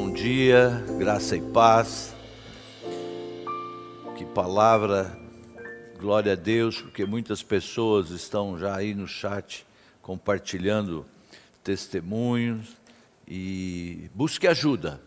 [0.00, 2.14] Bom dia, graça e paz.
[4.16, 5.18] Que palavra,
[5.98, 9.66] glória a Deus, porque muitas pessoas estão já aí no chat
[10.00, 11.04] compartilhando
[11.64, 12.76] testemunhos
[13.26, 15.02] e busque ajuda.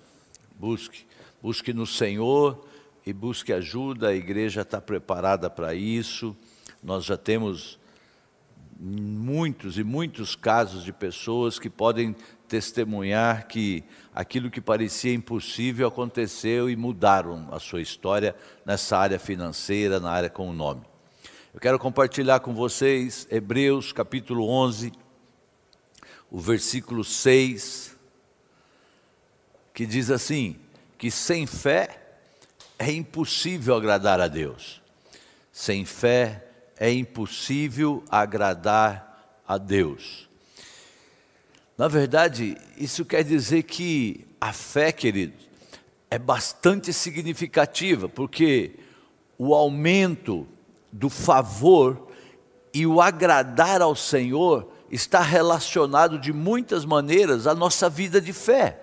[0.60, 1.06] Busque,
[1.42, 2.62] busque no Senhor
[3.06, 4.10] e busque ajuda.
[4.10, 6.36] A igreja está preparada para isso.
[6.84, 7.80] Nós já temos
[8.84, 12.16] muitos e muitos casos de pessoas que podem
[12.48, 20.00] testemunhar que aquilo que parecia impossível aconteceu e mudaram a sua história nessa área financeira,
[20.00, 20.82] na área com o nome.
[21.54, 24.92] Eu quero compartilhar com vocês Hebreus capítulo 11,
[26.32, 27.96] o versículo 6,
[29.76, 30.56] que diz assim:
[30.98, 32.02] que sem fé
[32.80, 34.82] é impossível agradar a Deus.
[35.52, 36.51] Sem fé
[36.82, 40.28] é impossível agradar a Deus.
[41.78, 45.36] Na verdade, isso quer dizer que a fé, querido,
[46.10, 48.80] é bastante significativa, porque
[49.38, 50.48] o aumento
[50.92, 52.08] do favor
[52.74, 58.82] e o agradar ao Senhor está relacionado de muitas maneiras à nossa vida de fé.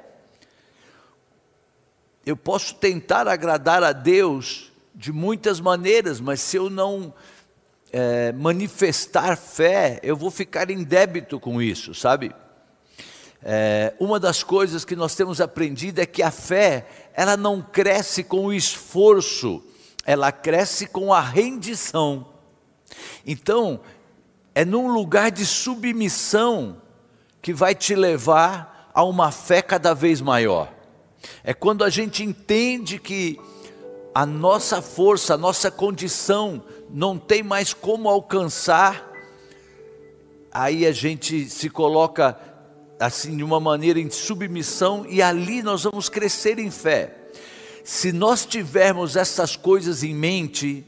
[2.24, 7.12] Eu posso tentar agradar a Deus de muitas maneiras, mas se eu não
[7.92, 12.34] é, manifestar fé, eu vou ficar em débito com isso, sabe?
[13.42, 18.24] É, uma das coisas que nós temos aprendido é que a fé, ela não cresce
[18.24, 19.62] com o esforço,
[20.04, 22.26] ela cresce com a rendição.
[23.26, 23.80] Então,
[24.54, 26.82] é num lugar de submissão
[27.40, 30.72] que vai te levar a uma fé cada vez maior.
[31.44, 33.38] É quando a gente entende que
[34.14, 39.10] a nossa força, a nossa condição não tem mais como alcançar,
[40.52, 42.38] aí a gente se coloca
[42.98, 47.14] assim de uma maneira em submissão e ali nós vamos crescer em fé.
[47.84, 50.84] Se nós tivermos essas coisas em mente,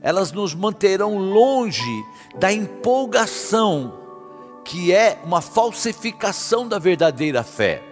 [0.00, 2.04] elas nos manterão longe
[2.38, 4.06] da empolgação
[4.64, 7.82] que é uma falsificação da verdadeira fé.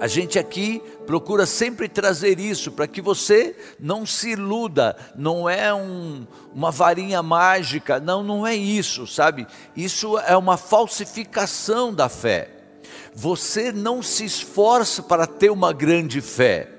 [0.00, 5.74] A gente aqui procura sempre trazer isso para que você não se iluda, não é
[5.74, 9.46] um, uma varinha mágica, não, não é isso, sabe?
[9.76, 12.50] Isso é uma falsificação da fé.
[13.14, 16.70] Você não se esforça para ter uma grande fé.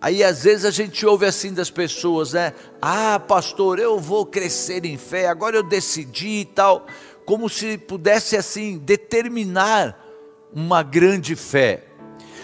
[0.00, 2.52] Aí às vezes a gente ouve assim das pessoas, né?
[2.80, 6.86] Ah, pastor, eu vou crescer em fé, agora eu decidi e tal,
[7.24, 9.96] como se pudesse assim determinar
[10.52, 11.84] uma grande fé.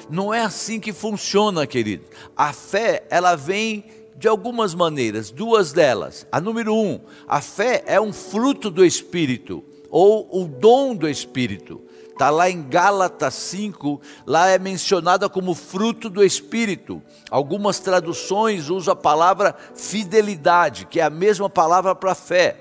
[0.09, 2.05] Não é assim que funciona, querido.
[2.37, 3.85] A fé, ela vem
[4.17, 6.27] de algumas maneiras, duas delas.
[6.33, 11.81] A número um, a fé é um fruto do Espírito, ou o dom do Espírito.
[12.19, 17.01] Está lá em Gálatas 5, lá é mencionada como fruto do Espírito.
[17.31, 22.57] Algumas traduções usam a palavra fidelidade, que é a mesma palavra para fé.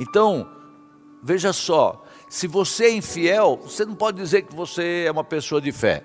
[0.00, 0.48] Então,
[1.22, 5.60] veja só, se você é infiel, você não pode dizer que você é uma pessoa
[5.60, 6.02] de fé.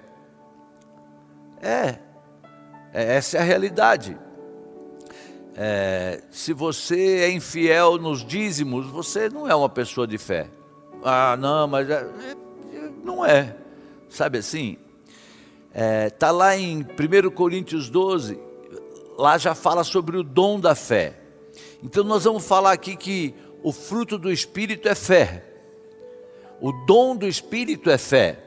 [1.63, 1.97] É,
[2.93, 4.17] é, essa é a realidade.
[5.55, 10.49] É, se você é infiel nos dízimos, você não é uma pessoa de fé.
[11.01, 12.35] Ah, não, mas é, é,
[13.01, 13.55] não é.
[14.09, 14.77] Sabe assim?
[16.05, 18.37] Está é, lá em 1 Coríntios 12,
[19.17, 21.17] lá já fala sobre o dom da fé.
[21.81, 25.45] Então nós vamos falar aqui que o fruto do Espírito é fé,
[26.59, 28.39] o dom do Espírito é fé.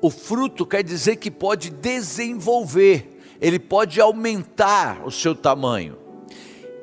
[0.00, 5.98] O fruto quer dizer que pode desenvolver, ele pode aumentar o seu tamanho.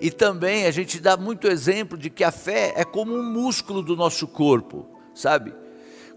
[0.02, 3.81] E também a gente dá muito exemplo de que a fé é como um músculo
[3.81, 5.53] do nosso corpo, sabe?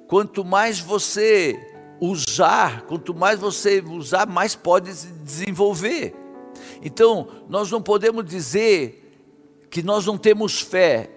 [0.09, 1.57] Quanto mais você
[2.01, 6.15] usar, quanto mais você usar, mais pode se desenvolver.
[6.83, 9.05] Então, nós não podemos dizer
[9.71, 11.11] que nós não temos fé,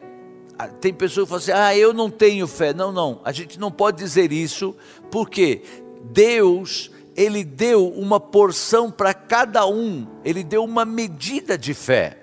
[0.80, 2.74] tem pessoas que falam assim: ah, eu não tenho fé.
[2.74, 4.76] Não, não, a gente não pode dizer isso,
[5.10, 5.64] porque
[6.04, 12.18] Deus, Ele deu uma porção para cada um, Ele deu uma medida de fé.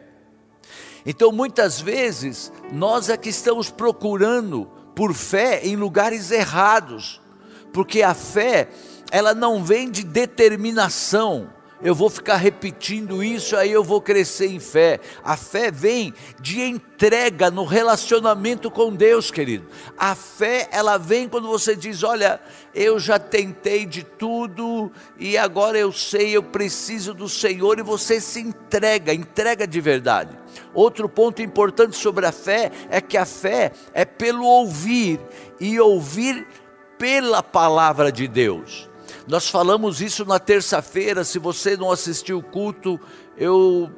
[1.06, 7.20] Então, muitas vezes, nós é que estamos procurando por fé em lugares errados,
[7.72, 8.68] porque a fé,
[9.10, 11.48] ela não vem de determinação,
[11.80, 14.98] eu vou ficar repetindo isso, aí eu vou crescer em fé.
[15.22, 19.66] A fé vem de entrega no relacionamento com Deus, querido.
[19.96, 22.40] A fé, ela vem quando você diz: Olha,
[22.74, 28.20] eu já tentei de tudo e agora eu sei, eu preciso do Senhor, e você
[28.20, 30.36] se entrega, entrega de verdade.
[30.74, 35.20] Outro ponto importante sobre a fé é que a fé é pelo ouvir
[35.60, 36.44] e ouvir
[36.98, 38.87] pela palavra de Deus.
[39.28, 41.22] Nós falamos isso na terça-feira.
[41.22, 42.98] Se você não assistiu o culto,
[43.36, 43.92] eu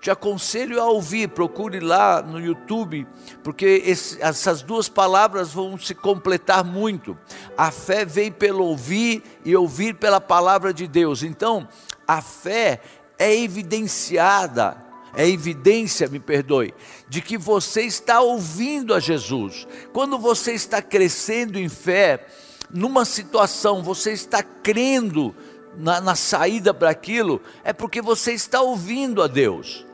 [0.00, 3.06] te aconselho a ouvir, procure lá no YouTube,
[3.44, 7.16] porque esse, essas duas palavras vão se completar muito.
[7.56, 11.22] A fé vem pelo ouvir e ouvir pela palavra de Deus.
[11.22, 11.68] Então,
[12.06, 12.80] a fé
[13.16, 14.76] é evidenciada,
[15.14, 16.74] é evidência, me perdoe,
[17.08, 19.68] de que você está ouvindo a Jesus.
[19.92, 22.26] Quando você está crescendo em fé,
[22.70, 25.34] numa situação, você está crendo
[25.76, 29.84] na, na saída para aquilo, é porque você está ouvindo a Deus.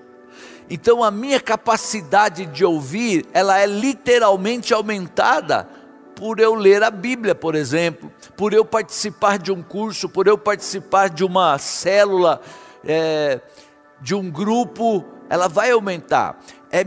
[0.70, 5.68] Então a minha capacidade de ouvir, ela é literalmente aumentada
[6.14, 10.38] por eu ler a Bíblia, por exemplo, por eu participar de um curso, por eu
[10.38, 12.40] participar de uma célula,
[12.84, 13.40] é,
[14.00, 16.38] de um grupo, ela vai aumentar.
[16.70, 16.84] É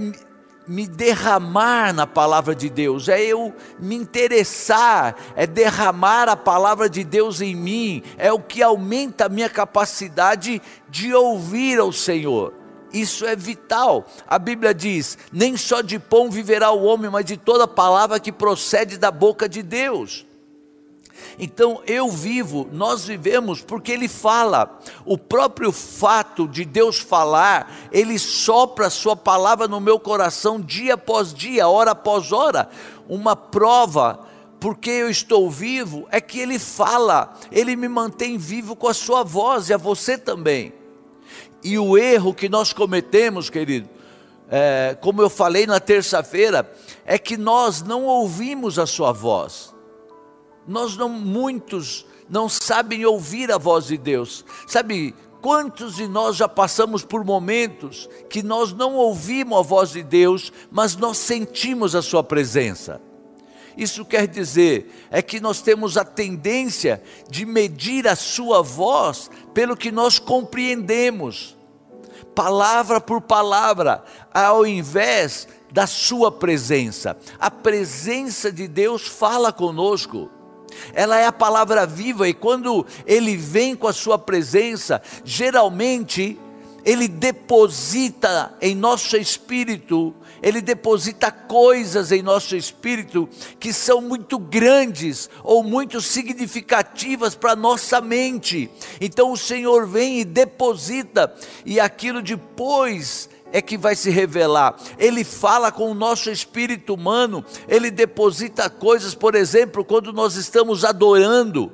[0.68, 7.04] me derramar na palavra de Deus, é eu me interessar, é derramar a palavra de
[7.04, 12.54] Deus em mim, é o que aumenta a minha capacidade de ouvir ao Senhor.
[12.94, 14.06] Isso é vital.
[14.28, 18.32] A Bíblia diz: nem só de pão viverá o homem, mas de toda palavra que
[18.32, 20.26] procede da boca de Deus.
[21.38, 24.80] Então eu vivo, nós vivemos porque Ele fala.
[25.06, 30.94] O próprio fato de Deus falar, Ele sopra a Sua palavra no meu coração dia
[30.96, 32.70] após dia, hora após hora.
[33.08, 34.26] Uma prova
[34.60, 39.24] porque eu estou vivo é que Ele fala, Ele me mantém vivo com a Sua
[39.24, 40.74] voz e a você também.
[41.64, 43.90] E o erro que nós cometemos, querido,
[44.50, 46.72] é, como eu falei na terça-feira,
[47.06, 49.75] é que nós não ouvimos a sua voz.
[50.68, 54.44] Nós não, muitos não sabem ouvir a voz de Deus.
[54.68, 60.04] Sabe, quantos de nós já passamos por momentos que nós não ouvimos a voz de
[60.04, 63.02] Deus, mas nós sentimos a sua presença?
[63.78, 69.76] Isso quer dizer é que nós temos a tendência de medir a sua voz pelo
[69.76, 71.56] que nós compreendemos
[72.36, 74.04] palavra por palavra,
[74.34, 77.18] ao invés da sua presença.
[77.40, 80.30] A presença de Deus fala conosco.
[80.94, 86.40] Ela é a palavra viva e quando ele vem com a sua presença, geralmente
[86.84, 90.14] ele deposita em nosso espírito
[90.46, 93.28] ele deposita coisas em nosso espírito
[93.60, 98.70] que são muito grandes ou muito significativas para nossa mente.
[99.02, 101.34] Então o Senhor vem e deposita,
[101.66, 104.76] e aquilo depois é que vai se revelar.
[105.00, 110.84] Ele fala com o nosso espírito humano, ele deposita coisas, por exemplo, quando nós estamos
[110.84, 111.72] adorando.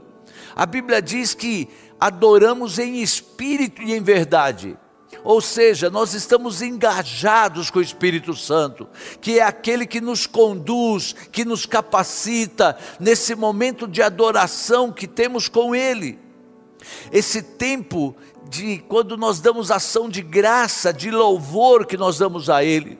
[0.56, 1.68] A Bíblia diz que
[2.00, 4.78] adoramos em espírito e em verdade.
[5.24, 8.88] Ou seja, nós estamos engajados com o Espírito Santo,
[9.20, 15.48] que é aquele que nos conduz, que nos capacita nesse momento de adoração que temos
[15.48, 16.20] com Ele.
[17.12, 18.16] Esse tempo
[18.50, 23.00] de quando nós damos ação de graça, de louvor que nós damos a Ele.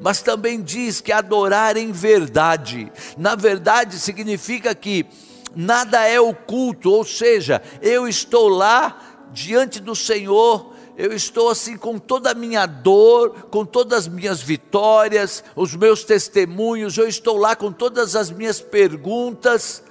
[0.00, 2.90] Mas também diz que adorar em verdade.
[3.16, 5.06] Na verdade significa que
[5.54, 11.98] nada é oculto, ou seja, eu estou lá diante do Senhor eu estou assim com
[11.98, 17.56] toda a minha dor, com todas as minhas vitórias, os meus testemunhos, eu estou lá
[17.56, 19.82] com todas as minhas perguntas,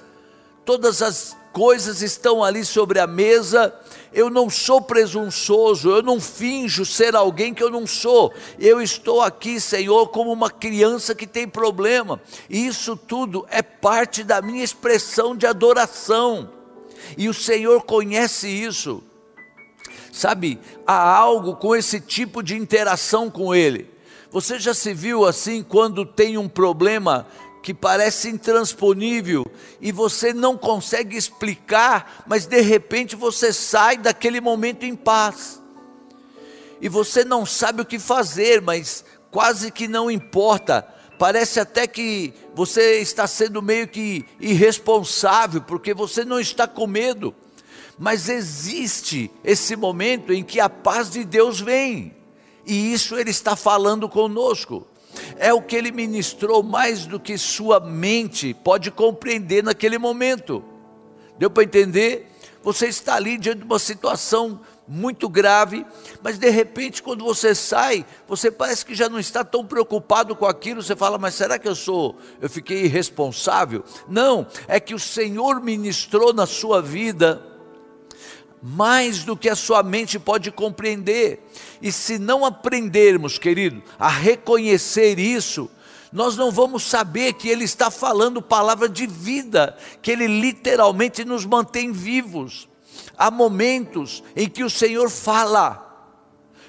[0.64, 3.72] todas as coisas estão ali sobre a mesa.
[4.12, 8.32] Eu não sou presunçoso, eu não finjo ser alguém que eu não sou.
[8.58, 12.20] Eu estou aqui, Senhor, como uma criança que tem problema.
[12.48, 16.50] E isso tudo é parte da minha expressão de adoração.
[17.16, 19.02] E o Senhor conhece isso.
[20.12, 23.90] Sabe, há algo com esse tipo de interação com Ele.
[24.30, 27.26] Você já se viu assim quando tem um problema
[27.62, 29.46] que parece intransponível
[29.80, 35.60] e você não consegue explicar, mas de repente você sai daquele momento em paz.
[36.80, 40.86] E você não sabe o que fazer, mas quase que não importa.
[41.18, 47.34] Parece até que você está sendo meio que irresponsável, porque você não está com medo
[47.98, 52.16] mas existe esse momento em que a paz de Deus vem,
[52.66, 54.86] e isso Ele está falando conosco.
[55.38, 60.62] É o que Ele ministrou mais do que sua mente pode compreender naquele momento.
[61.38, 62.30] Deu para entender?
[62.62, 65.86] Você está ali diante de uma situação muito grave,
[66.22, 70.46] mas de repente, quando você sai, você parece que já não está tão preocupado com
[70.46, 70.82] aquilo.
[70.82, 73.84] Você fala, mas será que eu sou, eu fiquei irresponsável?
[74.08, 77.51] Não, é que o Senhor ministrou na sua vida
[78.62, 81.44] mais do que a sua mente pode compreender.
[81.80, 85.68] E se não aprendermos, querido, a reconhecer isso,
[86.12, 91.44] nós não vamos saber que Ele está falando palavra de vida, que Ele literalmente nos
[91.44, 92.68] mantém vivos.
[93.18, 95.88] Há momentos em que o Senhor fala.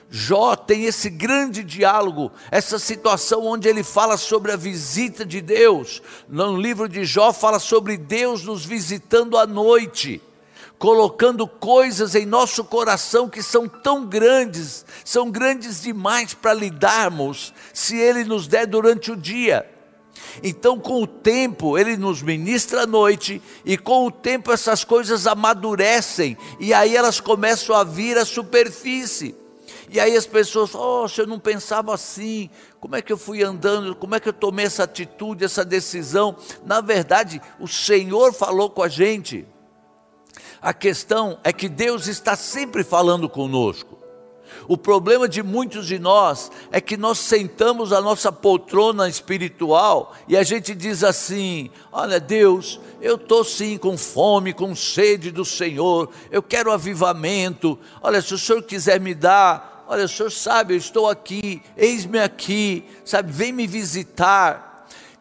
[0.09, 6.03] Jó tem esse grande diálogo, essa situação onde ele fala sobre a visita de Deus.
[6.29, 10.21] No livro de Jó fala sobre Deus nos visitando à noite
[10.83, 17.95] colocando coisas em nosso coração que são tão grandes, são grandes demais para lidarmos, se
[17.95, 19.65] Ele nos der durante o dia.
[20.43, 25.25] Então, com o tempo, Ele nos ministra à noite, e com o tempo essas coisas
[25.25, 29.33] amadurecem, e aí elas começam a vir à superfície.
[29.89, 32.49] E aí as pessoas, oh, eu não pensava assim,
[32.81, 36.35] como é que eu fui andando, como é que eu tomei essa atitude, essa decisão?
[36.65, 39.47] Na verdade, o Senhor falou com a gente.
[40.63, 43.99] A questão é que Deus está sempre falando conosco.
[44.65, 50.37] O problema de muitos de nós é que nós sentamos a nossa poltrona espiritual e
[50.37, 56.09] a gente diz assim: Olha, Deus, eu estou sim com fome, com sede do Senhor,
[56.31, 57.77] eu quero avivamento.
[58.01, 62.19] Olha, se o Senhor quiser me dar, olha, o Senhor sabe, eu estou aqui, eis-me
[62.19, 64.72] aqui, sabe, vem me visitar.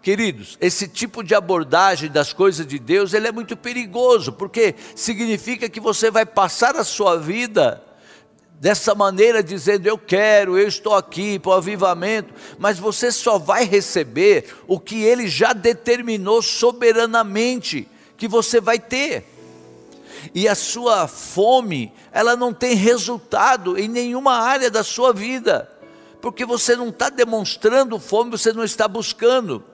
[0.02, 5.68] Queridos, esse tipo de abordagem das coisas de Deus, ele é muito perigoso, porque significa
[5.68, 7.80] que você vai passar a sua vida
[8.58, 13.64] dessa maneira dizendo eu quero, eu estou aqui para o avivamento, mas você só vai
[13.64, 19.24] receber o que ele já determinou soberanamente que você vai ter.
[20.34, 25.71] E a sua fome, ela não tem resultado em nenhuma área da sua vida
[26.22, 29.64] porque você não está demonstrando fome, você não está buscando.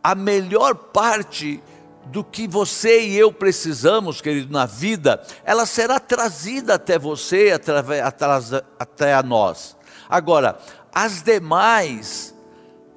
[0.00, 1.60] A melhor parte
[2.06, 7.50] do que você e eu precisamos, querido, na vida, ela será trazida até você,
[8.78, 9.76] até a nós.
[10.08, 10.58] Agora,
[10.94, 12.32] as demais,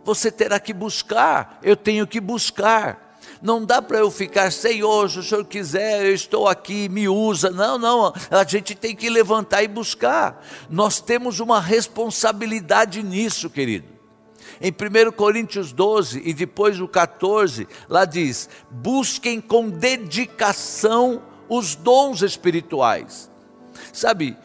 [0.04, 3.07] você terá que buscar, eu tenho que buscar.
[3.42, 7.50] Não dá para eu ficar, Senhor, se o Senhor quiser, eu estou aqui, me usa.
[7.50, 10.44] Não, não, a gente tem que levantar e buscar.
[10.70, 13.88] Nós temos uma responsabilidade nisso, querido.
[14.60, 22.22] Em 1 Coríntios 12 e depois o 14, lá diz: busquem com dedicação os dons
[22.22, 23.30] espirituais.
[23.94, 24.36] Sabe,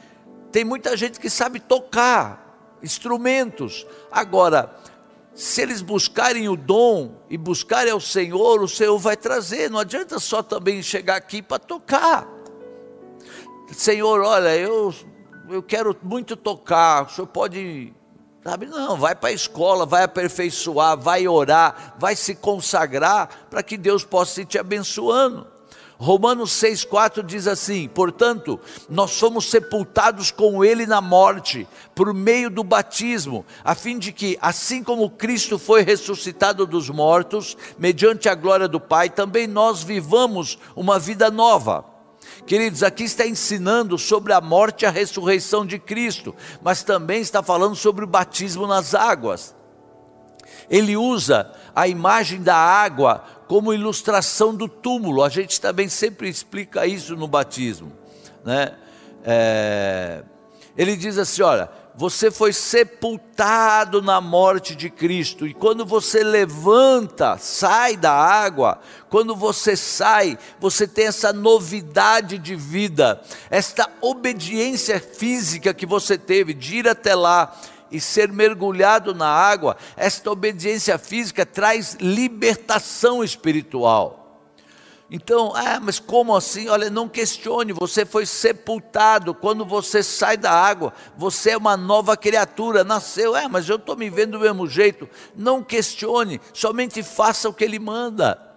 [0.50, 2.42] tem muita gente que sabe tocar
[2.82, 4.74] instrumentos, agora,
[5.34, 9.70] se eles buscarem o dom e buscarem ao Senhor, o Senhor vai trazer.
[9.70, 12.28] Não adianta só também chegar aqui para tocar.
[13.72, 14.94] Senhor, olha, eu,
[15.48, 17.94] eu quero muito tocar, o Senhor pode.
[18.44, 23.76] Sabe, não, vai para a escola, vai aperfeiçoar, vai orar, vai se consagrar para que
[23.78, 25.46] Deus possa ir te abençoando.
[26.02, 28.58] Romanos 6,4 diz assim: portanto,
[28.90, 34.36] nós somos sepultados com Ele na morte, por meio do batismo, a fim de que,
[34.42, 40.58] assim como Cristo foi ressuscitado dos mortos, mediante a glória do Pai, também nós vivamos
[40.74, 41.84] uma vida nova.
[42.46, 47.44] Queridos, aqui está ensinando sobre a morte e a ressurreição de Cristo, mas também está
[47.44, 49.54] falando sobre o batismo nas águas.
[50.68, 55.22] Ele usa a imagem da água como ilustração do túmulo.
[55.22, 57.92] A gente também sempre explica isso no batismo.
[58.42, 58.72] Né?
[59.22, 60.22] É,
[60.74, 67.36] ele diz assim: olha, você foi sepultado na morte de Cristo, e quando você levanta,
[67.36, 68.80] sai da água,
[69.10, 76.54] quando você sai, você tem essa novidade de vida, esta obediência física que você teve
[76.54, 77.54] de ir até lá
[77.92, 84.22] e ser mergulhado na água, esta obediência física traz libertação espiritual.
[85.14, 86.70] Então, ah, mas como assim?
[86.70, 89.34] Olha, não questione, você foi sepultado.
[89.34, 93.36] Quando você sai da água, você é uma nova criatura, nasceu.
[93.36, 95.06] É, mas eu estou me vendo do mesmo jeito.
[95.36, 98.51] Não questione, somente faça o que ele manda.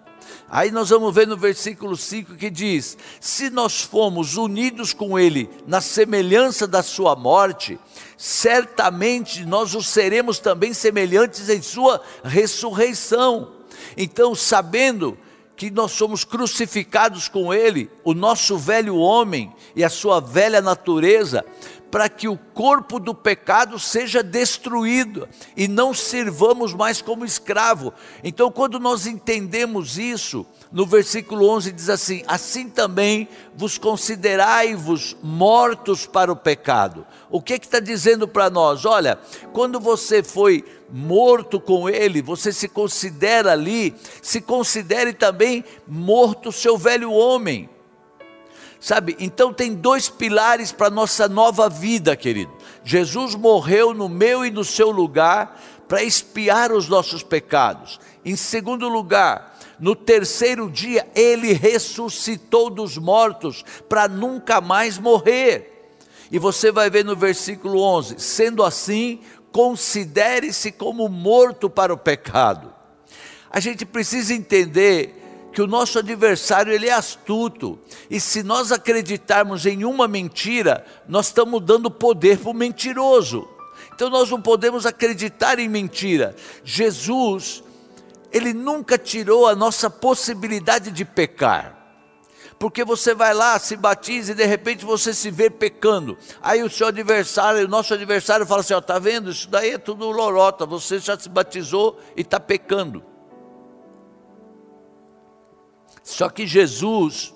[0.49, 5.49] Aí nós vamos ver no versículo 5 que diz: Se nós fomos unidos com Ele
[5.67, 7.79] na semelhança da Sua morte,
[8.17, 13.51] certamente nós o seremos também semelhantes em Sua ressurreição.
[13.97, 15.17] Então, sabendo
[15.55, 21.45] que nós somos crucificados com Ele, o nosso velho homem e a sua velha natureza,
[21.95, 27.93] para que o corpo do pecado seja destruído e não sirvamos mais como escravo.
[28.21, 36.05] Então, quando nós entendemos isso, no versículo 11 diz assim: Assim também vos considerai-vos mortos
[36.05, 37.07] para o pecado.
[37.29, 38.83] O que está dizendo para nós?
[38.83, 39.17] Olha,
[39.53, 46.51] quando você foi morto com ele, você se considera ali, se considere também morto o
[46.51, 47.69] seu velho homem.
[48.79, 49.15] Sabe?
[49.19, 52.51] Então tem dois pilares para nossa nova vida, querido.
[52.83, 57.99] Jesus morreu no meu e no seu lugar para expiar os nossos pecados.
[58.23, 65.71] Em segundo lugar, no terceiro dia, ele ressuscitou dos mortos para nunca mais morrer.
[66.31, 72.73] E você vai ver no versículo 11: sendo assim, considere-se como morto para o pecado.
[73.49, 75.24] A gente precisa entender
[75.55, 77.79] que o nosso adversário ele é astuto.
[78.09, 83.47] E se nós acreditarmos em uma mentira, nós estamos dando poder para o mentiroso.
[83.93, 86.35] Então nós não podemos acreditar em mentira.
[86.61, 87.63] Jesus,
[88.33, 91.73] ele nunca tirou a nossa possibilidade de pecar.
[92.59, 96.17] Porque você vai lá, se batiza e de repente você se vê pecando.
[96.41, 99.31] Aí o seu adversário, o nosso adversário fala assim: ó, tá vendo?
[99.31, 100.65] Isso daí é tudo lorota.
[100.65, 103.14] Você já se batizou e está pecando.
[106.05, 107.33] Só que Jesus,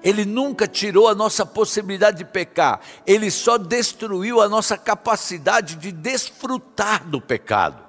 [0.00, 5.90] ele nunca tirou a nossa possibilidade de pecar, ele só destruiu a nossa capacidade de
[5.90, 7.82] desfrutar do pecado.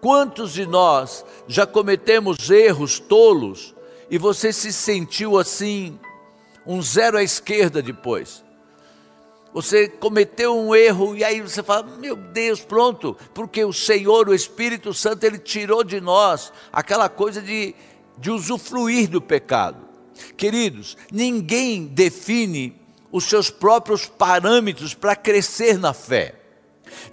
[0.00, 3.74] Quantos de nós já cometemos erros tolos
[4.08, 5.98] e você se sentiu assim,
[6.64, 8.44] um zero à esquerda depois?
[9.52, 14.34] Você cometeu um erro e aí você fala: Meu Deus, pronto, porque o Senhor, o
[14.34, 17.74] Espírito Santo, ele tirou de nós aquela coisa de
[18.22, 19.78] de usufruir do pecado.
[20.36, 26.36] Queridos, ninguém define os seus próprios parâmetros para crescer na fé.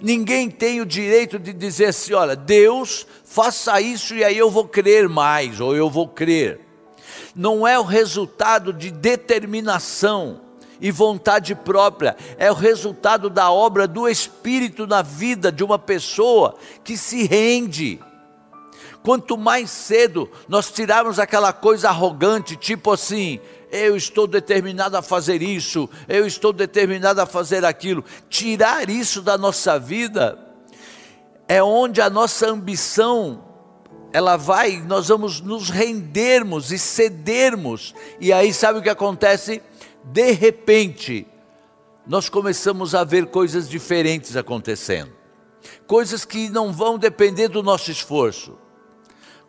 [0.00, 4.68] Ninguém tem o direito de dizer assim: olha, Deus, faça isso e aí eu vou
[4.68, 6.60] crer mais, ou eu vou crer.
[7.34, 10.42] Não é o resultado de determinação
[10.80, 16.54] e vontade própria, é o resultado da obra do Espírito na vida de uma pessoa
[16.84, 17.98] que se rende
[19.02, 23.40] Quanto mais cedo nós tirarmos aquela coisa arrogante, tipo assim,
[23.72, 29.38] eu estou determinado a fazer isso, eu estou determinado a fazer aquilo, tirar isso da
[29.38, 30.38] nossa vida,
[31.48, 33.42] é onde a nossa ambição
[34.12, 39.62] ela vai, nós vamos nos rendermos e cedermos, e aí sabe o que acontece?
[40.04, 41.26] De repente,
[42.06, 45.12] nós começamos a ver coisas diferentes acontecendo,
[45.86, 48.58] coisas que não vão depender do nosso esforço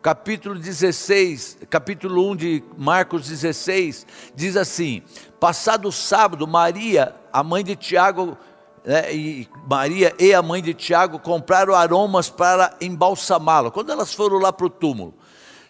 [0.02, 5.00] capítulo 16, capítulo 1 de Marcos 16, diz assim:
[5.38, 8.36] Passado o sábado, Maria, a mãe de Tiago,
[8.84, 13.70] né, e Maria e a mãe de Tiago compraram aromas para embalsamá-lo.
[13.70, 15.14] Quando elas foram lá para o túmulo,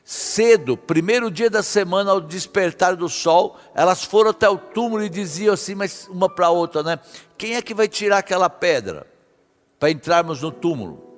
[0.03, 5.11] cedo, primeiro dia da semana, ao despertar do sol, elas foram até o túmulo e
[5.11, 6.99] diziam assim, mas uma para a outra, né?
[7.37, 9.07] Quem é que vai tirar aquela pedra
[9.79, 11.12] para entrarmos no túmulo?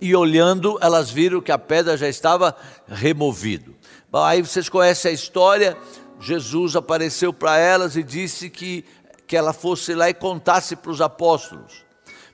[0.00, 3.70] E olhando, elas viram que a pedra já estava removida.
[4.12, 5.76] Aí vocês conhecem a história.
[6.20, 8.84] Jesus apareceu para elas e disse que,
[9.26, 11.84] que ela fosse lá e contasse para os apóstolos.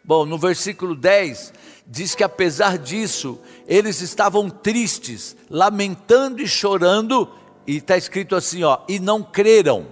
[0.05, 1.53] Bom, no versículo 10,
[1.87, 7.31] diz que apesar disso, eles estavam tristes, lamentando e chorando,
[7.67, 9.87] e está escrito assim: ó, e não creram.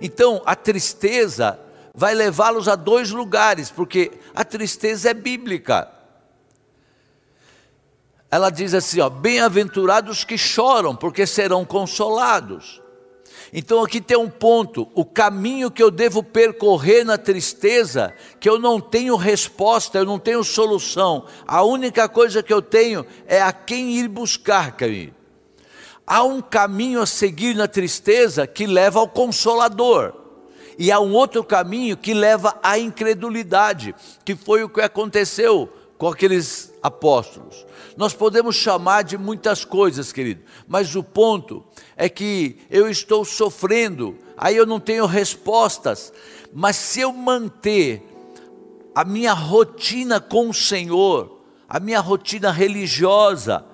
[0.00, 1.58] Então, a tristeza
[1.94, 5.93] vai levá-los a dois lugares, porque a tristeza é bíblica
[8.34, 12.82] ela diz assim: ó, bem-aventurados que choram, porque serão consolados.
[13.52, 18.58] Então aqui tem um ponto: o caminho que eu devo percorrer na tristeza, que eu
[18.58, 23.52] não tenho resposta, eu não tenho solução, a única coisa que eu tenho é a
[23.52, 25.14] quem ir buscar, querido.
[26.04, 30.12] Há um caminho a seguir na tristeza que leva ao consolador.
[30.76, 33.94] E há um outro caminho que leva à incredulidade,
[34.24, 37.64] que foi o que aconteceu com aqueles apóstolos.
[37.96, 41.64] Nós podemos chamar de muitas coisas, querido, mas o ponto
[41.96, 46.12] é que eu estou sofrendo, aí eu não tenho respostas,
[46.52, 48.02] mas se eu manter
[48.94, 53.64] a minha rotina com o Senhor, a minha rotina religiosa,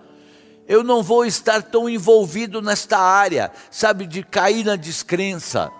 [0.68, 5.70] eu não vou estar tão envolvido nesta área, sabe, de cair na descrença.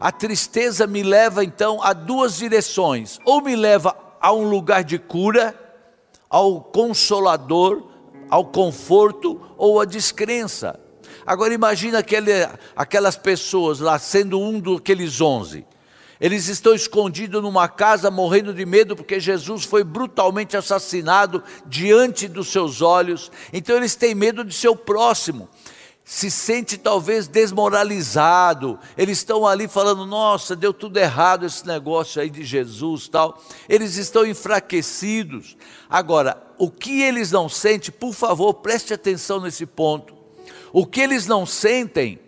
[0.00, 4.98] A tristeza me leva então a duas direções: ou me leva a um lugar de
[4.98, 5.54] cura,
[6.34, 7.84] ao consolador,
[8.28, 10.80] ao conforto ou à descrença.
[11.24, 12.32] Agora imagina aquele,
[12.74, 15.64] aquelas pessoas lá sendo um daqueles onze.
[16.20, 22.48] Eles estão escondidos numa casa morrendo de medo porque Jesus foi brutalmente assassinado diante dos
[22.48, 23.30] seus olhos.
[23.52, 25.48] Então eles têm medo de seu próximo
[26.04, 32.28] se sente talvez desmoralizado, eles estão ali falando, nossa, deu tudo errado esse negócio aí
[32.28, 35.56] de Jesus tal, eles estão enfraquecidos.
[35.88, 40.14] Agora, o que eles não sentem, por favor, preste atenção nesse ponto.
[40.74, 42.20] O que eles não sentem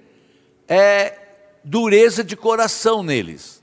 [0.66, 1.18] é
[1.62, 3.62] dureza de coração neles.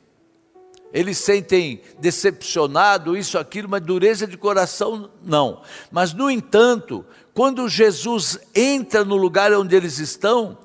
[0.93, 5.63] eles sentem decepcionado, isso, aquilo, mas dureza de coração não.
[5.91, 10.57] Mas, no entanto, quando Jesus entra no lugar onde eles estão,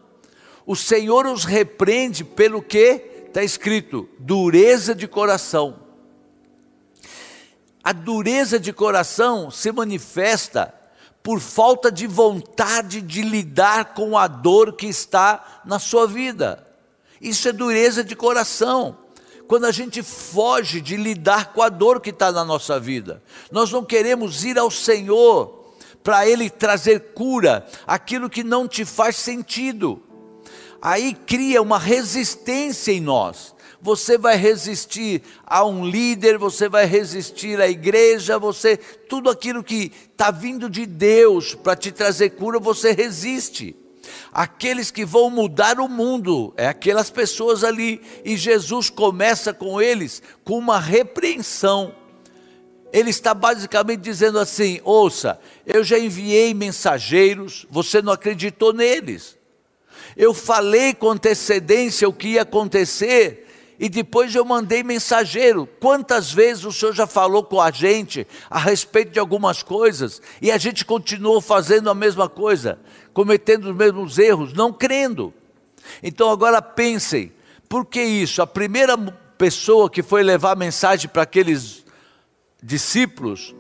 [0.67, 5.81] o Senhor os repreende pelo que está escrito: dureza de coração.
[7.83, 10.75] A dureza de coração se manifesta
[11.23, 16.67] por falta de vontade de lidar com a dor que está na sua vida.
[17.19, 18.99] Isso é dureza de coração.
[19.47, 23.73] Quando a gente foge de lidar com a dor que está na nossa vida, nós
[23.73, 25.58] não queremos ir ao Senhor
[26.03, 30.03] para Ele trazer cura, aquilo que não te faz sentido.
[30.81, 37.61] Aí cria uma resistência em nós você vai resistir a um líder, você vai resistir
[37.61, 42.93] à igreja, você tudo aquilo que está vindo de Deus para te trazer cura, você
[42.93, 43.77] resiste.
[44.33, 50.23] Aqueles que vão mudar o mundo, é aquelas pessoas ali, e Jesus começa com eles
[50.45, 51.95] com uma repreensão.
[52.93, 59.37] Ele está basicamente dizendo assim: ouça, eu já enviei mensageiros, você não acreditou neles.
[60.17, 63.47] Eu falei com antecedência o que ia acontecer,
[63.79, 65.69] e depois eu mandei mensageiro.
[65.79, 70.51] Quantas vezes o Senhor já falou com a gente a respeito de algumas coisas e
[70.51, 72.79] a gente continuou fazendo a mesma coisa,
[73.15, 75.33] cometendo os mesmos erros, não crendo.
[76.03, 77.33] Então agora pensem,
[77.69, 78.43] por que isso?
[78.43, 78.97] A primeira
[79.39, 81.78] pessoa que foi levar a mensagem para aqueles
[82.63, 83.55] discípulos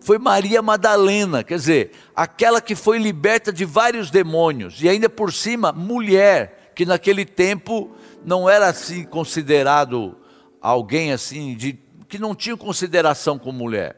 [0.00, 5.32] foi Maria Madalena, quer dizer, aquela que foi liberta de vários demônios e ainda por
[5.32, 7.90] cima, mulher, que naquele tempo
[8.24, 10.16] não era assim considerado
[10.60, 11.78] alguém assim de
[12.08, 13.96] que não tinha consideração com mulher.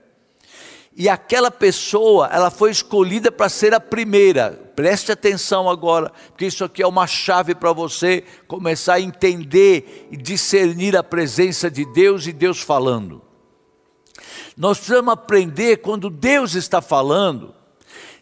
[0.96, 4.52] E aquela pessoa, ela foi escolhida para ser a primeira.
[4.76, 10.16] Preste atenção agora, porque isso aqui é uma chave para você começar a entender e
[10.16, 13.23] discernir a presença de Deus e Deus falando.
[14.56, 17.54] Nós precisamos aprender quando Deus está falando,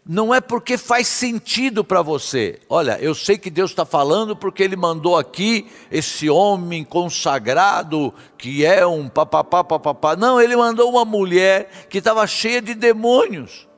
[0.05, 2.59] não é porque faz sentido para você.
[2.69, 8.65] Olha, eu sei que Deus está falando porque Ele mandou aqui esse homem consagrado que
[8.65, 10.17] é um papapá, papapá.
[10.17, 13.69] Não, Ele mandou uma mulher que estava cheia de demônios.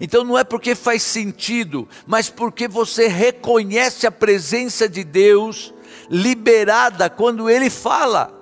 [0.00, 5.72] Então não é porque faz sentido, mas porque você reconhece a presença de Deus
[6.10, 8.41] liberada quando Ele fala.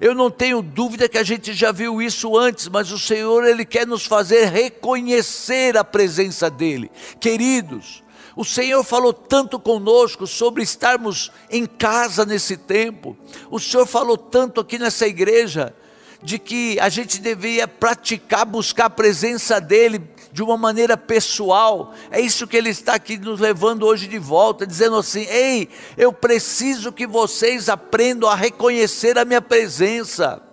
[0.00, 3.64] Eu não tenho dúvida que a gente já viu isso antes, mas o Senhor ele
[3.64, 6.90] quer nos fazer reconhecer a presença dele.
[7.20, 8.02] Queridos,
[8.36, 13.16] o Senhor falou tanto conosco sobre estarmos em casa nesse tempo.
[13.50, 15.74] O Senhor falou tanto aqui nessa igreja
[16.22, 20.00] de que a gente deveria praticar, buscar a presença dele
[20.38, 21.92] de uma maneira pessoal.
[22.12, 26.12] É isso que ele está aqui nos levando hoje de volta, dizendo assim: ei, eu
[26.12, 30.47] preciso que vocês aprendam a reconhecer a minha presença.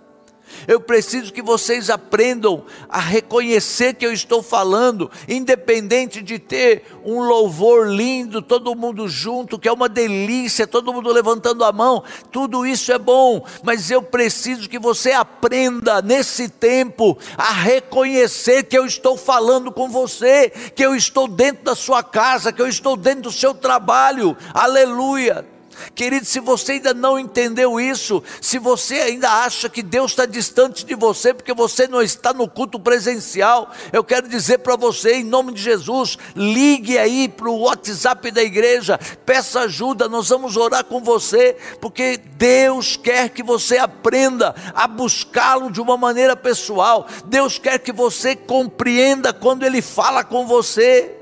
[0.66, 7.20] Eu preciso que vocês aprendam a reconhecer que eu estou falando, independente de ter um
[7.20, 12.66] louvor lindo, todo mundo junto, que é uma delícia, todo mundo levantando a mão, tudo
[12.66, 18.86] isso é bom, mas eu preciso que você aprenda nesse tempo a reconhecer que eu
[18.86, 23.22] estou falando com você, que eu estou dentro da sua casa, que eu estou dentro
[23.22, 25.55] do seu trabalho, aleluia.
[25.94, 30.84] Querido, se você ainda não entendeu isso, se você ainda acha que Deus está distante
[30.84, 35.24] de você porque você não está no culto presencial, eu quero dizer para você, em
[35.24, 40.84] nome de Jesus, ligue aí para o WhatsApp da igreja, peça ajuda, nós vamos orar
[40.84, 47.58] com você, porque Deus quer que você aprenda a buscá-lo de uma maneira pessoal, Deus
[47.58, 51.12] quer que você compreenda quando Ele fala com você.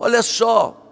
[0.00, 0.87] Olha só,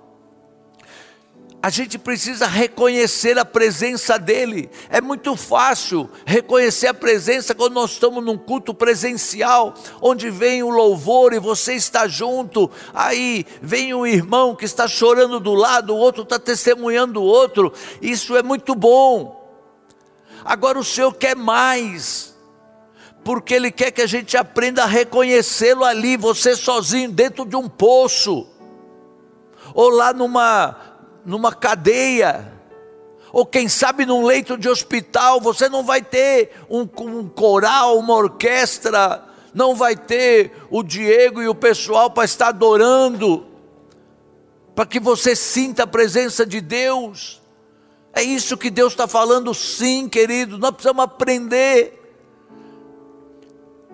[1.67, 4.71] a gente precisa reconhecer a presença dEle.
[4.89, 10.71] É muito fácil reconhecer a presença quando nós estamos num culto presencial, onde vem o
[10.71, 12.71] louvor e você está junto.
[12.95, 17.73] Aí vem um irmão que está chorando do lado, o outro está testemunhando o outro.
[18.01, 19.51] Isso é muito bom.
[20.45, 22.33] Agora o Senhor quer mais
[23.25, 27.69] porque Ele quer que a gente aprenda a reconhecê-lo ali, você sozinho, dentro de um
[27.69, 28.47] poço,
[29.75, 30.86] ou lá numa,
[31.27, 32.53] numa cadeia,
[33.33, 38.15] ou quem sabe num leito de hospital, você não vai ter um, um coral, uma
[38.15, 43.45] orquestra, não vai ter o Diego e o pessoal para estar adorando,
[44.75, 47.43] para que você sinta a presença de Deus.
[48.13, 50.57] É isso que Deus está falando, sim, querido.
[50.57, 52.01] Nós precisamos aprender.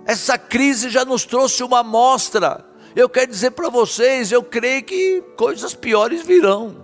[0.05, 2.65] Essa crise já nos trouxe uma amostra.
[2.95, 6.82] Eu quero dizer para vocês, eu creio que coisas piores virão.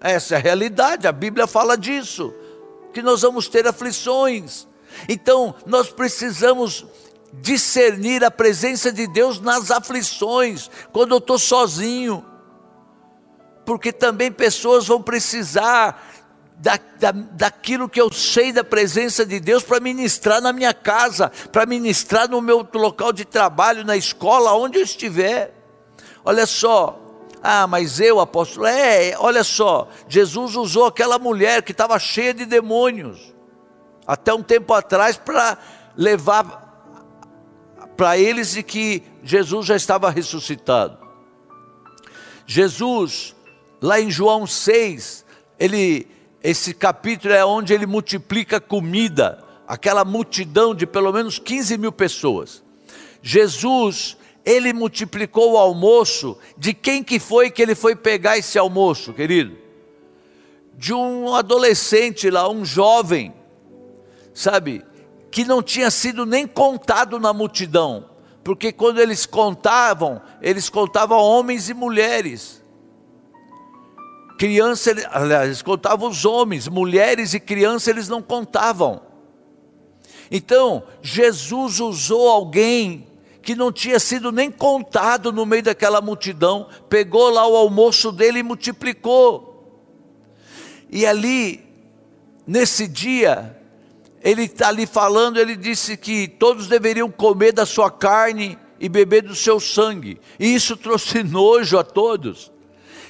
[0.00, 2.34] Essa é a realidade, a Bíblia fala disso.
[2.92, 4.66] que nós vamos ter aflições.
[5.06, 6.86] Então, nós precisamos
[7.34, 12.24] discernir a presença de Deus nas aflições, quando eu estou sozinho,
[13.66, 16.02] porque também pessoas vão precisar
[16.56, 21.30] da, da, daquilo que eu sei da presença de Deus para ministrar na minha casa,
[21.52, 25.52] para ministrar no meu local de trabalho, na escola, onde eu estiver.
[26.24, 26.98] Olha só,
[27.48, 32.44] ah, mas eu, apóstolo, é, olha só, Jesus usou aquela mulher que estava cheia de
[32.44, 33.32] demônios,
[34.04, 35.56] até um tempo atrás, para
[35.96, 36.64] levar
[37.96, 40.98] para eles de que Jesus já estava ressuscitado.
[42.44, 43.36] Jesus,
[43.80, 45.24] lá em João 6,
[45.56, 46.08] ele
[46.42, 52.60] esse capítulo é onde ele multiplica comida, aquela multidão de pelo menos 15 mil pessoas.
[53.22, 59.12] Jesus, ele multiplicou o almoço, de quem que foi que ele foi pegar esse almoço,
[59.12, 59.58] querido?
[60.72, 63.34] De um adolescente lá, um jovem,
[64.32, 64.84] sabe,
[65.32, 68.08] que não tinha sido nem contado na multidão,
[68.44, 72.62] porque quando eles contavam, eles contavam homens e mulheres.
[74.38, 79.00] Criança, aliás, eles contavam os homens, mulheres e crianças eles não contavam.
[80.30, 83.05] Então, Jesus usou alguém
[83.46, 88.40] que não tinha sido nem contado no meio daquela multidão, pegou lá o almoço dele
[88.40, 89.86] e multiplicou.
[90.90, 91.64] E ali,
[92.44, 93.56] nesse dia,
[94.20, 99.22] ele está ali falando, ele disse que todos deveriam comer da sua carne e beber
[99.22, 100.20] do seu sangue.
[100.40, 102.50] E isso trouxe nojo a todos.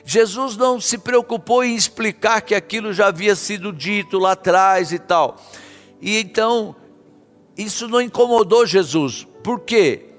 [0.05, 4.99] Jesus não se preocupou em explicar que aquilo já havia sido dito lá atrás e
[4.99, 5.42] tal.
[5.99, 6.77] E então,
[7.57, 9.27] isso não incomodou Jesus.
[9.42, 10.11] Por quê?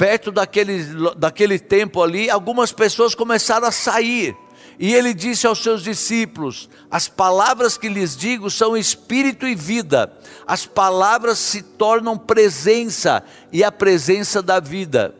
[0.00, 0.82] Perto daquele,
[1.18, 4.34] daquele tempo ali, algumas pessoas começaram a sair.
[4.78, 10.10] E ele disse aos seus discípulos: As palavras que lhes digo são espírito e vida.
[10.46, 15.14] As palavras se tornam presença e a presença da vida.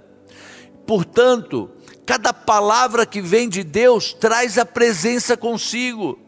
[0.86, 1.70] Portanto,
[2.10, 6.18] Cada palavra que vem de Deus traz a presença consigo.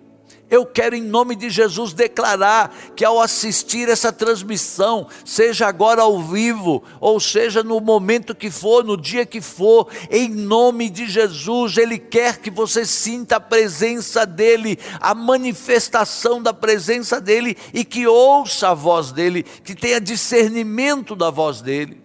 [0.52, 6.20] Eu quero, em nome de Jesus, declarar que ao assistir essa transmissão, seja agora ao
[6.20, 11.78] vivo, ou seja no momento que for, no dia que for, em nome de Jesus,
[11.78, 18.06] Ele quer que você sinta a presença dEle, a manifestação da presença dEle e que
[18.06, 22.02] ouça a voz dEle, que tenha discernimento da voz dEle.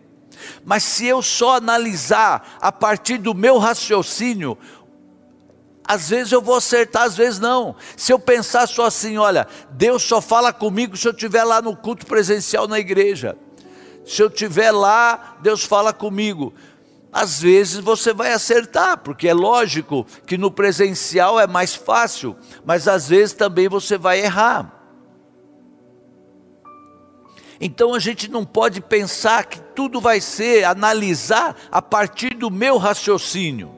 [0.65, 4.57] Mas se eu só analisar a partir do meu raciocínio,
[5.87, 7.75] às vezes eu vou acertar, às vezes não.
[7.95, 11.75] Se eu pensar só assim, olha, Deus só fala comigo se eu estiver lá no
[11.75, 13.37] culto presencial na igreja.
[14.05, 16.53] Se eu estiver lá, Deus fala comigo.
[17.11, 22.87] Às vezes você vai acertar, porque é lógico que no presencial é mais fácil, mas
[22.87, 24.73] às vezes também você vai errar.
[27.61, 32.77] Então a gente não pode pensar que tudo vai ser analisar a partir do meu
[32.77, 33.76] raciocínio.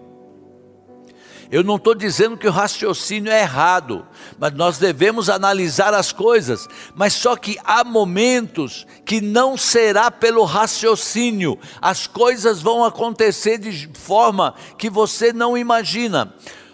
[1.51, 4.05] Eu não estou dizendo que o raciocínio é errado,
[4.37, 6.67] mas nós devemos analisar as coisas.
[6.93, 13.89] Mas só que há momentos que não será pelo raciocínio, as coisas vão acontecer de
[13.95, 16.31] forma que você não imagina.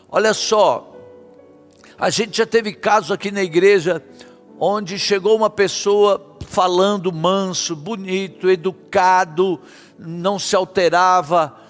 [0.10, 0.94] Olha só,
[1.98, 4.04] a gente já teve casos aqui na igreja
[4.60, 9.60] onde chegou uma pessoa falando manso, bonito, educado,
[9.98, 11.65] não se alterava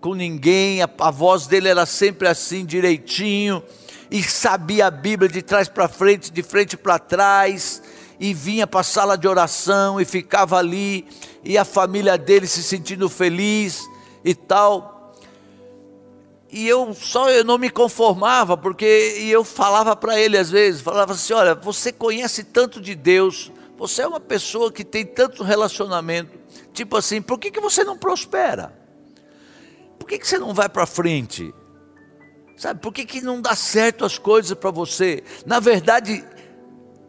[0.00, 3.62] com ninguém, a, a voz dele era sempre assim, direitinho,
[4.10, 7.82] e sabia a Bíblia de trás para frente, de frente para trás,
[8.20, 11.06] e vinha para a sala de oração e ficava ali,
[11.44, 13.88] e a família dele se sentindo feliz
[14.24, 15.14] e tal.
[16.50, 21.12] E eu só eu não me conformava, porque eu falava para ele às vezes, falava
[21.12, 26.38] assim: olha, você conhece tanto de Deus, você é uma pessoa que tem tanto relacionamento,
[26.72, 28.77] tipo assim, por que, que você não prospera?
[30.08, 31.54] Que, que você não vai para frente?
[32.56, 35.22] Sabe, por que, que não dá certo as coisas para você?
[35.44, 36.24] Na verdade,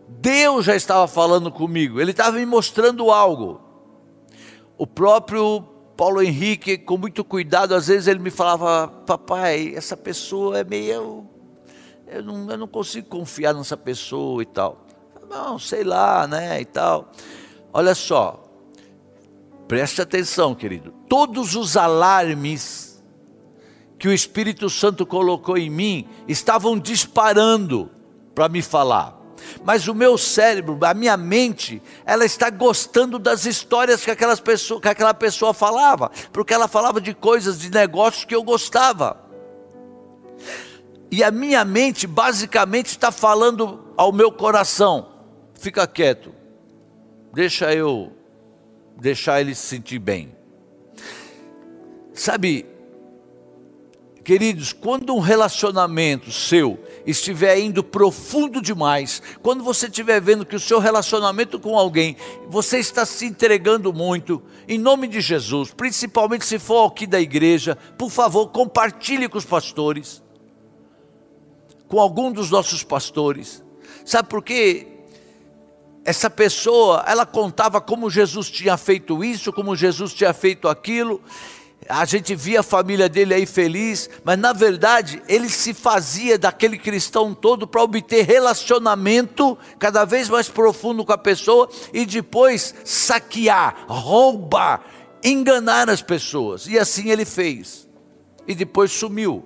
[0.08, 3.62] Deus já estava falando comigo, Ele estava me mostrando algo.
[4.78, 5.62] O próprio
[5.96, 11.28] Paulo Henrique, com muito cuidado, às vezes ele me falava: Papai, essa pessoa é meio.
[12.08, 14.86] Eu não, eu não consigo confiar nessa pessoa e tal.
[15.30, 17.12] Não, sei lá, né, e tal.
[17.72, 18.44] Olha só,
[19.68, 20.92] preste atenção, querido.
[21.08, 22.88] Todos os alarmes
[24.00, 27.92] que o Espírito Santo colocou em mim estavam disparando
[28.34, 29.20] para me falar.
[29.64, 34.80] Mas o meu cérebro, a minha mente, ela está gostando das histórias que, aquelas pessoa,
[34.80, 39.18] que aquela pessoa falava, porque ela falava de coisas, de negócios que eu gostava.
[41.12, 45.10] e a minha mente basicamente está falando ao meu coração:
[45.56, 46.34] fica quieto,
[47.34, 48.12] deixa eu
[48.98, 50.36] deixar ele se sentir bem.
[52.14, 52.66] Sabe,
[54.30, 60.60] queridos, quando um relacionamento seu estiver indo profundo demais, quando você estiver vendo que o
[60.60, 62.15] seu relacionamento com alguém,
[62.48, 67.76] você está se entregando muito, em nome de Jesus, principalmente se for aqui da igreja,
[67.98, 70.22] por favor, compartilhe com os pastores,
[71.88, 73.63] com algum dos nossos pastores.
[74.06, 74.86] Sabe por quê?
[76.06, 81.22] essa pessoa, ela contava como Jesus tinha feito isso, como Jesus tinha feito aquilo,
[81.89, 86.78] a gente via a família dele aí feliz, mas na verdade ele se fazia daquele
[86.78, 93.86] cristão todo para obter relacionamento cada vez mais profundo com a pessoa e depois saquear,
[93.88, 94.84] roubar,
[95.23, 96.67] enganar as pessoas.
[96.67, 97.89] E assim ele fez.
[98.47, 99.43] E depois sumiu.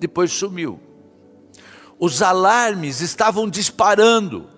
[0.00, 0.80] Depois sumiu.
[2.00, 4.48] Os alarmes estavam disparando,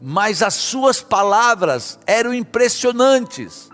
[0.00, 3.71] mas as suas palavras eram impressionantes.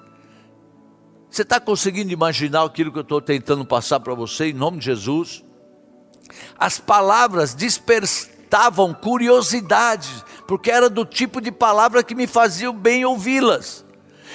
[1.30, 4.86] Você está conseguindo imaginar aquilo que eu estou tentando passar para você em nome de
[4.86, 5.44] Jesus?
[6.58, 10.08] As palavras despertavam curiosidade,
[10.46, 13.84] porque era do tipo de palavra que me fazia bem ouvi-las.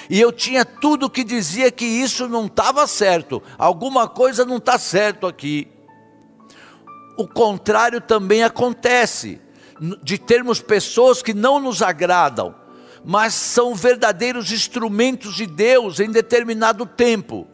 [0.08, 4.78] E eu tinha tudo que dizia que isso não estava certo, alguma coisa não está
[4.78, 5.68] certo aqui.
[7.16, 9.40] O contrário também acontece,
[10.02, 12.54] de termos pessoas que não nos agradam,
[13.04, 17.46] mas são verdadeiros instrumentos de Deus em determinado tempo.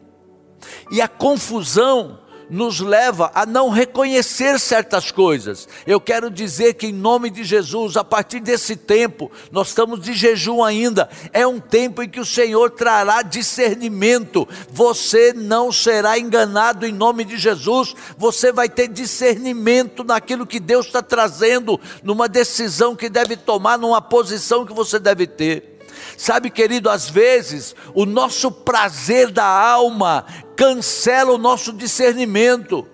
[0.91, 2.20] E a confusão
[2.51, 5.69] nos leva a não reconhecer certas coisas.
[5.87, 10.13] Eu quero dizer que, em nome de Jesus, a partir desse tempo, nós estamos de
[10.13, 14.45] jejum ainda, é um tempo em que o Senhor trará discernimento.
[14.69, 20.87] Você não será enganado em nome de Jesus, você vai ter discernimento naquilo que Deus
[20.87, 25.71] está trazendo, numa decisão que deve tomar, numa posição que você deve ter.
[26.21, 30.23] Sabe, querido, às vezes o nosso prazer da alma
[30.55, 32.87] cancela o nosso discernimento.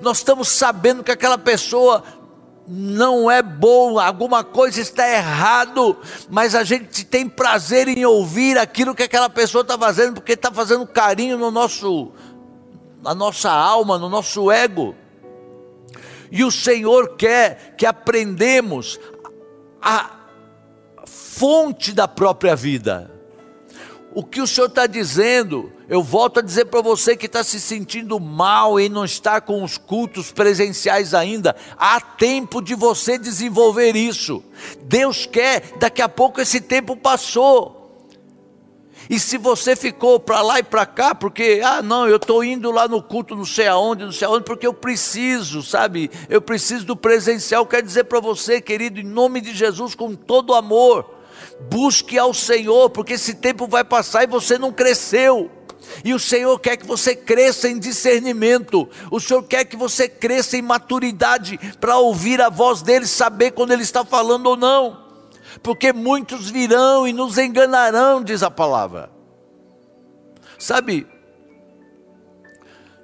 [0.00, 2.02] Nós estamos sabendo que aquela pessoa
[2.66, 5.96] não é boa, alguma coisa está errado,
[6.28, 10.50] mas a gente tem prazer em ouvir aquilo que aquela pessoa está fazendo, porque está
[10.50, 12.10] fazendo carinho no nosso,
[13.00, 14.92] na nossa alma, no nosso ego.
[16.32, 18.98] E o Senhor quer que aprendemos
[19.80, 20.21] a
[21.12, 23.10] fonte da própria vida.
[24.14, 27.58] O que o Senhor está dizendo, eu volto a dizer para você que está se
[27.60, 33.96] sentindo mal e não está com os cultos presenciais ainda, há tempo de você desenvolver
[33.96, 34.42] isso.
[34.82, 37.81] Deus quer, daqui a pouco esse tempo passou.
[39.08, 42.70] E se você ficou para lá e para cá, porque, ah, não, eu estou indo
[42.70, 46.10] lá no culto, não sei aonde, não sei aonde, porque eu preciso, sabe?
[46.28, 47.66] Eu preciso do presencial.
[47.66, 51.08] Quero dizer para você, querido, em nome de Jesus, com todo amor,
[51.68, 55.50] busque ao Senhor, porque esse tempo vai passar e você não cresceu.
[56.04, 60.56] E o Senhor quer que você cresça em discernimento, o Senhor quer que você cresça
[60.56, 65.11] em maturidade para ouvir a voz dele, saber quando ele está falando ou não,
[65.62, 69.10] porque muitos virão e nos enganarão, diz a palavra.
[70.58, 71.06] Sabe,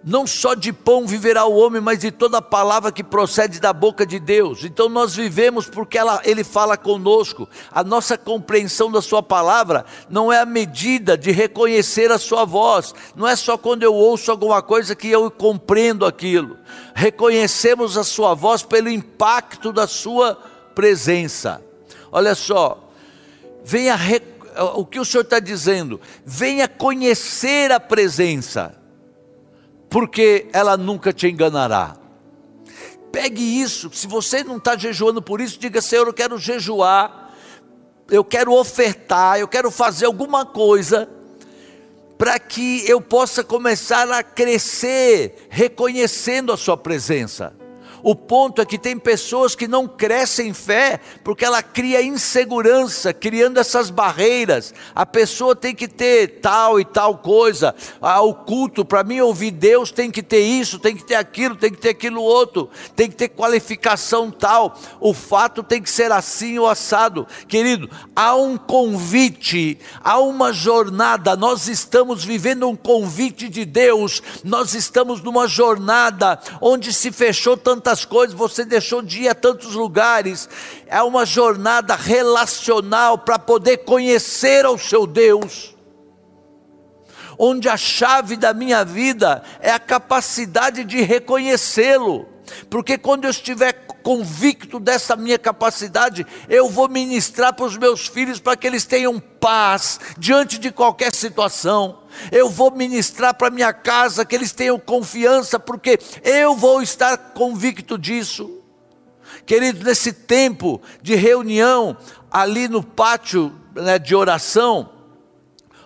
[0.05, 4.07] não só de pão viverá o homem, mas de toda palavra que procede da boca
[4.07, 4.65] de Deus.
[4.65, 7.49] Então nós vivemos porque ela, Ele fala conosco.
[7.71, 12.95] A nossa compreensão da Sua palavra não é a medida de reconhecer a Sua voz.
[13.15, 16.57] Não é só quando eu ouço alguma coisa que eu compreendo aquilo.
[16.95, 20.39] Reconhecemos a Sua voz pelo impacto da Sua
[20.75, 21.68] presença.
[22.11, 22.91] Olha só,
[23.65, 23.97] venha
[24.75, 28.75] o que o Senhor está dizendo, venha conhecer a presença
[29.89, 31.97] porque ela nunca te enganará.
[33.11, 37.33] Pegue isso, se você não está jejuando por isso, diga: Senhor, eu quero jejuar,
[38.11, 41.09] eu quero ofertar, eu quero fazer alguma coisa
[42.19, 47.55] para que eu possa começar a crescer, reconhecendo a Sua presença.
[48.03, 53.13] O ponto é que tem pessoas que não crescem em fé porque ela cria insegurança,
[53.13, 54.73] criando essas barreiras.
[54.95, 57.75] A pessoa tem que ter tal e tal coisa.
[58.01, 61.57] Ah, o culto, para mim ouvir Deus, tem que ter isso, tem que ter aquilo,
[61.57, 64.79] tem que ter aquilo outro, tem que ter qualificação tal.
[65.01, 67.27] O fato tem que ser assim ou assado.
[67.47, 71.37] Querido, há um convite, há uma jornada.
[71.37, 74.23] Nós estamos vivendo um convite de Deus.
[74.45, 79.35] Nós estamos numa jornada onde se fechou tanta tantas coisas, você deixou de ir a
[79.35, 80.47] tantos lugares.
[80.87, 85.75] É uma jornada relacional para poder conhecer ao seu Deus.
[87.39, 92.27] Onde a chave da minha vida é a capacidade de reconhecê-lo.
[92.71, 98.41] porque quando eu estiver convicto dessa minha capacidade, eu vou ministrar para os meus filhos
[98.41, 102.01] para que eles tenham paz diante de qualquer situação.
[102.33, 107.99] Eu vou ministrar para minha casa que eles tenham confiança, porque eu vou estar convicto
[107.99, 108.63] disso.
[109.45, 111.97] Querido, nesse tempo de reunião,
[112.31, 114.91] ali no pátio né, de oração,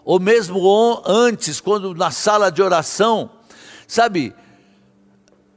[0.05, 3.31] ou mesmo antes, quando na sala de oração,
[3.87, 4.35] sabe,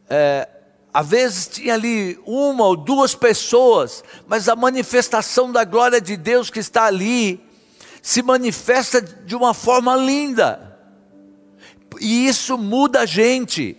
[0.09, 0.47] é,
[0.95, 6.49] às vezes tinha ali uma ou duas pessoas, mas a manifestação da glória de Deus
[6.49, 7.37] que está ali
[8.01, 10.79] se manifesta de uma forma linda,
[11.99, 13.75] e isso muda a gente.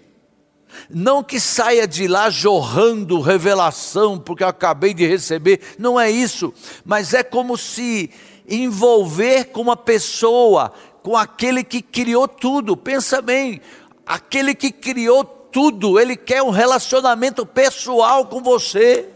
[0.90, 6.52] Não que saia de lá jorrando revelação, porque eu acabei de receber, não é isso,
[6.84, 8.10] mas é como se
[8.46, 10.70] envolver com uma pessoa,
[11.02, 12.76] com aquele que criou tudo.
[12.76, 13.62] Pensa bem,
[14.04, 19.08] aquele que criou tudo, ele quer um relacionamento pessoal com você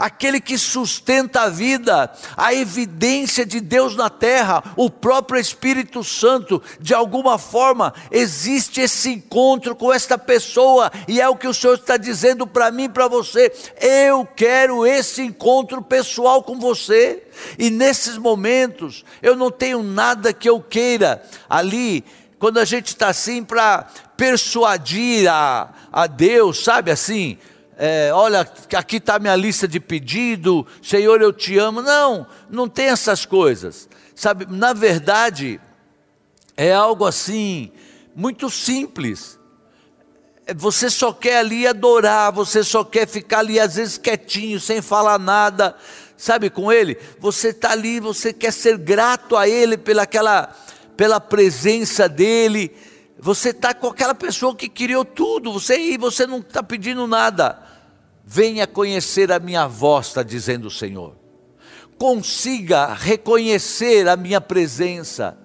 [0.00, 6.62] aquele que sustenta a vida, a evidência de Deus na terra, o próprio Espírito Santo,
[6.80, 11.74] de alguma forma existe esse encontro com esta pessoa, e é o que o Senhor
[11.74, 13.52] está dizendo para mim e para você.
[13.78, 17.22] Eu quero esse encontro pessoal com você,
[17.58, 22.04] e nesses momentos eu não tenho nada que eu queira ali,
[22.40, 23.86] quando a gente está assim para
[24.16, 27.38] persuadir a, a Deus, sabe assim?
[27.82, 28.40] é, olha,
[28.76, 31.80] aqui está minha lista de pedido, Senhor, eu te amo.
[31.80, 33.88] Não, não tem essas coisas.
[34.14, 35.58] Sabe, na verdade,
[36.54, 37.72] é algo assim,
[38.14, 39.38] muito simples.
[40.46, 44.82] É, você só quer ali adorar, você só quer ficar ali, às vezes, quietinho, sem
[44.82, 45.74] falar nada,
[46.18, 46.98] sabe, com Ele.
[47.18, 50.54] Você está ali, você quer ser grato a Ele pela, aquela,
[50.96, 52.74] pela presença dEle.
[53.18, 57.62] Você está com aquela pessoa que criou tudo, você e você não está pedindo nada.
[58.24, 61.16] Venha conhecer a minha voz, está dizendo o Senhor.
[61.98, 65.36] Consiga reconhecer a minha presença.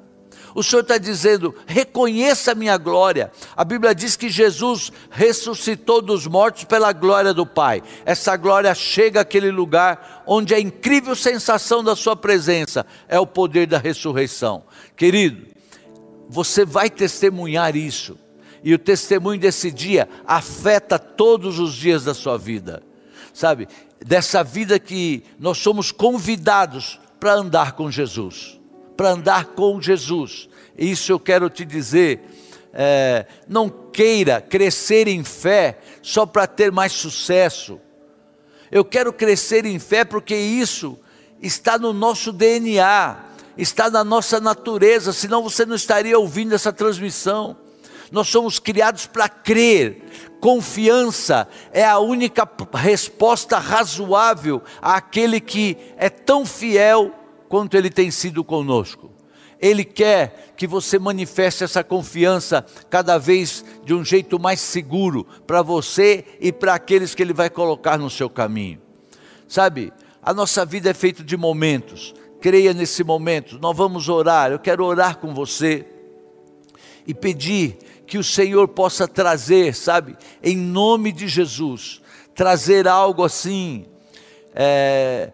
[0.55, 3.29] O Senhor está dizendo: reconheça a minha glória.
[3.57, 7.83] A Bíblia diz que Jesus ressuscitou dos mortos pela glória do Pai.
[8.05, 13.67] Essa glória chega àquele lugar onde a incrível sensação da Sua presença é o poder
[13.67, 14.63] da ressurreição.
[14.95, 15.45] Querido,
[16.29, 18.17] você vai testemunhar isso
[18.63, 22.81] e o testemunho desse dia afeta todos os dias da sua vida,
[23.31, 23.67] sabe?
[24.03, 28.59] Dessa vida que nós somos convidados para andar com Jesus,
[28.95, 30.49] para andar com Jesus.
[30.77, 32.21] Isso eu quero te dizer.
[32.73, 37.79] É, não queira crescer em fé só para ter mais sucesso.
[38.71, 40.99] Eu quero crescer em fé porque isso
[41.41, 43.17] está no nosso DNA,
[43.57, 47.55] está na nossa natureza, senão você não estaria ouvindo essa transmissão.
[48.11, 50.03] Nós somos criados para crer.
[50.39, 57.11] Confiança é a única resposta razoável àquele que é tão fiel
[57.47, 59.11] quanto ele tem sido conosco.
[59.59, 65.61] Ele quer que você manifeste essa confiança cada vez de um jeito mais seguro para
[65.61, 68.81] você e para aqueles que ele vai colocar no seu caminho.
[69.47, 72.13] Sabe, a nossa vida é feita de momentos.
[72.41, 73.57] Creia nesse momento.
[73.59, 74.51] Nós vamos orar.
[74.51, 75.85] Eu quero orar com você
[77.07, 82.01] e pedir que o Senhor possa trazer, sabe, em nome de Jesus,
[82.35, 83.85] trazer algo assim,
[84.53, 85.31] é,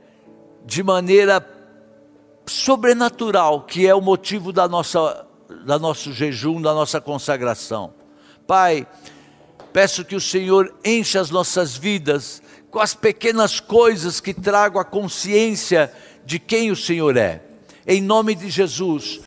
[0.65, 1.41] de maneira
[2.51, 5.25] sobrenatural que é o motivo da nossa,
[5.65, 7.93] da nosso jejum, da nossa consagração.
[8.45, 8.85] Pai,
[9.71, 14.85] peço que o Senhor encha as nossas vidas com as pequenas coisas que tragam a
[14.85, 15.91] consciência
[16.25, 17.41] de quem o Senhor é.
[17.87, 19.21] Em nome de Jesus.